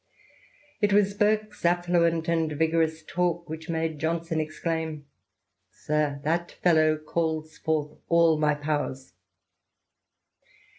It 0.81 0.93
was 0.93 1.13
Burke's 1.13 1.63
affluent 1.63 2.27
and 2.27 2.51
vigorous 2.53 3.03
talk 3.03 3.47
which 3.47 3.69
made 3.69 3.99
Johnson 3.99 4.39
exclaim, 4.39 5.05
Sir, 5.69 6.19
that 6.23 6.53
fellow 6.63 6.97
calls 6.97 7.59
forth 7.59 7.99
all 8.09 8.39
my 8.39 8.55
powers 8.55 9.13